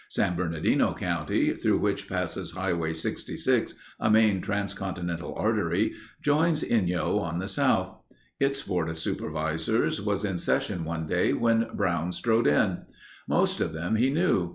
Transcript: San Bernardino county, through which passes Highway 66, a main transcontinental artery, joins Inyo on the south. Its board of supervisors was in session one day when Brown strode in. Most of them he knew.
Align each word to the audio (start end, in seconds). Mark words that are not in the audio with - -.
San 0.09 0.35
Bernardino 0.35 0.95
county, 0.95 1.53
through 1.53 1.77
which 1.77 2.09
passes 2.09 2.53
Highway 2.53 2.91
66, 2.93 3.75
a 3.99 4.09
main 4.09 4.41
transcontinental 4.41 5.35
artery, 5.35 5.93
joins 6.23 6.63
Inyo 6.63 7.19
on 7.21 7.37
the 7.37 7.47
south. 7.47 7.97
Its 8.39 8.63
board 8.63 8.89
of 8.89 8.97
supervisors 8.97 10.01
was 10.01 10.25
in 10.25 10.39
session 10.39 10.85
one 10.85 11.05
day 11.05 11.33
when 11.33 11.67
Brown 11.75 12.11
strode 12.13 12.47
in. 12.47 12.79
Most 13.27 13.61
of 13.61 13.73
them 13.73 13.95
he 13.95 14.09
knew. 14.09 14.49